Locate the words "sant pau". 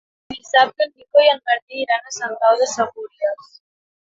2.17-2.59